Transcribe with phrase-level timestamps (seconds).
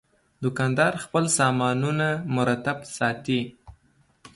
[0.43, 2.07] دوکاندار خپل سامانونه
[2.37, 3.41] مرتب ساتي.